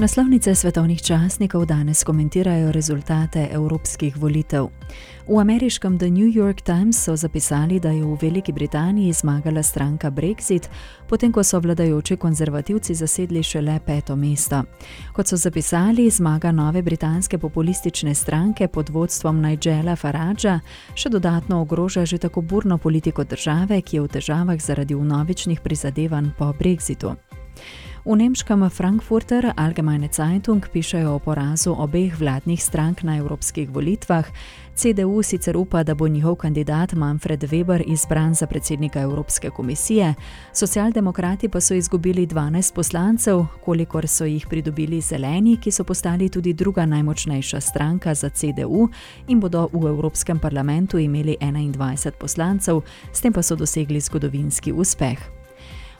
Naslovnice 0.00 0.54
svetovnih 0.54 1.02
časnikov 1.02 1.66
danes 1.66 2.04
komentirajo 2.04 2.72
rezultate 2.72 3.48
evropskih 3.52 4.16
volitev. 4.16 4.68
V 5.28 5.40
ameriškem 5.40 5.98
The 5.98 6.08
New 6.10 6.32
York 6.32 6.60
Times 6.60 7.04
so 7.04 7.16
zapisali, 7.16 7.80
da 7.80 7.90
je 7.90 8.04
v 8.04 8.16
Veliki 8.22 8.52
Britaniji 8.52 9.12
zmagala 9.12 9.62
stranka 9.62 10.10
Brexit, 10.10 10.68
potem 11.08 11.32
ko 11.32 11.44
so 11.44 11.60
vladajoči 11.60 12.16
konzervativci 12.16 12.94
zasedli 12.94 13.42
šele 13.42 13.80
peto 13.86 14.16
mesto. 14.16 14.62
Kot 15.12 15.28
so 15.28 15.36
zapisali, 15.36 16.10
zmaga 16.10 16.52
nove 16.52 16.82
britanske 16.82 17.38
populistične 17.38 18.14
stranke 18.14 18.68
pod 18.68 18.88
vodstvom 18.88 19.40
Nigela 19.40 19.96
Faragea 19.96 20.60
še 20.94 21.08
dodatno 21.08 21.60
ogroža 21.60 22.06
že 22.06 22.18
tako 22.18 22.40
burno 22.40 22.78
politiko 22.78 23.24
države, 23.24 23.82
ki 23.82 23.96
je 23.96 24.02
v 24.02 24.08
težavah 24.08 24.60
zaradi 24.60 24.94
vnovičnih 24.94 25.60
prizadevanj 25.60 26.32
po 26.38 26.54
Brexitu. 26.58 27.16
V 28.04 28.16
nemškem 28.16 28.70
Frankfurter 28.70 29.52
Allgemeine 29.56 30.08
Zeitung 30.08 30.64
pišejo 30.72 31.14
o 31.14 31.18
porazu 31.18 31.76
obeh 31.76 32.16
vladnih 32.16 32.62
strank 32.62 33.02
na 33.02 33.20
evropskih 33.20 33.68
volitvah. 33.68 34.24
CDU 34.74 35.22
sicer 35.22 35.56
upa, 35.56 35.82
da 35.84 35.94
bo 35.94 36.08
njihov 36.08 36.36
kandidat 36.36 36.92
Manfred 36.92 37.44
Weber 37.44 37.84
izbran 37.86 38.34
za 38.34 38.46
predsednika 38.46 39.00
Evropske 39.00 39.50
komisije, 39.50 40.14
socialdemokrati 40.52 41.48
pa 41.48 41.60
so 41.60 41.74
izgubili 41.74 42.26
12 42.26 42.74
poslancev, 42.74 43.44
kolikor 43.64 44.08
so 44.08 44.24
jih 44.24 44.46
pridobili 44.46 45.00
zeleni, 45.00 45.56
ki 45.56 45.70
so 45.70 45.84
postali 45.84 46.28
tudi 46.28 46.52
druga 46.52 46.86
najmočnejša 46.86 47.60
stranka 47.60 48.14
za 48.14 48.28
CDU 48.28 48.88
in 49.28 49.40
bodo 49.40 49.68
v 49.72 49.86
Evropskem 49.86 50.38
parlamentu 50.38 50.98
imeli 50.98 51.36
21 51.40 52.10
poslancev, 52.10 52.80
s 53.12 53.20
tem 53.20 53.32
pa 53.32 53.42
so 53.42 53.56
dosegli 53.56 54.00
zgodovinski 54.00 54.72
uspeh. 54.72 55.39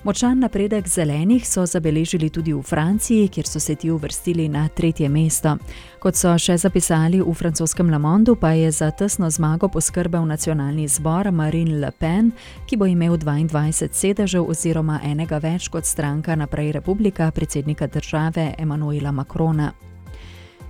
Močan 0.04 0.38
napredek 0.38 0.88
zelenih 0.88 1.48
so 1.48 1.66
zabeležili 1.66 2.30
tudi 2.30 2.52
v 2.52 2.62
Franciji, 2.62 3.28
kjer 3.28 3.46
so 3.46 3.60
se 3.60 3.74
ti 3.74 3.90
uvrstili 3.90 4.48
na 4.48 4.68
tretje 4.68 5.08
mesto. 5.08 5.56
Kot 6.00 6.16
so 6.16 6.32
še 6.38 6.56
zapisali 6.56 7.20
v 7.20 7.34
francoskem 7.36 7.90
Le 7.90 7.98
Monde, 7.98 8.32
pa 8.40 8.54
je 8.56 8.70
za 8.72 8.90
tesno 8.90 9.28
zmago 9.30 9.68
poskrbel 9.68 10.24
nacionalni 10.24 10.88
zbor 10.88 11.28
Marine 11.30 11.76
Le 11.84 11.92
Pen, 11.92 12.32
ki 12.66 12.80
bo 12.80 12.88
imel 12.88 13.18
22 13.20 13.92
sedežev 13.92 14.48
oziroma 14.48 15.02
enega 15.04 15.36
več 15.38 15.68
kot 15.68 15.84
stranka 15.84 16.36
Naprej 16.36 16.72
Republika 16.72 17.30
predsednika 17.30 17.86
države 17.86 18.54
Emanuela 18.58 19.12
Macrona. 19.12 19.89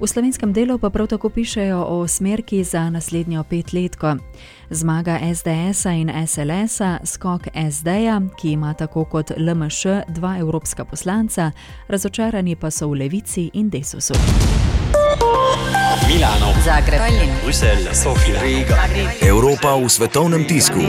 V 0.01 0.09
slovenskem 0.09 0.53
delu 0.53 0.79
pa 0.79 0.89
prav 0.91 1.06
tako 1.12 1.29
pišejo 1.29 1.84
o 1.89 2.09
smerki 2.09 2.65
za 2.65 2.91
naslednjo 2.91 3.45
petletko. 3.45 4.17
Zmaga 4.70 5.19
SDS-a 5.34 5.93
in 5.93 6.09
SLS-a, 6.27 6.98
skok 7.05 7.43
SD-ja, 7.70 8.21
ki 8.41 8.53
ima 8.53 8.75
tako 8.75 9.05
kot 9.05 9.31
LMŠ 9.37 9.87
dva 10.09 10.39
evropska 10.39 10.84
poslanca, 10.84 11.51
razočarani 11.89 12.56
pa 12.56 12.71
so 12.71 12.89
v 12.89 13.05
Levici 13.05 13.51
in 13.53 13.69
Desusu. 13.71 14.15
Milano, 16.09 16.48
Zagreb, 16.65 16.98
Tallinn, 16.98 17.37
Bruselj, 17.45 17.93
Sofija, 17.93 18.43
Riga. 18.43 18.89
Evropa 19.21 19.77
v 19.77 19.89
svetovnem 19.89 20.48
tisku. 20.48 20.81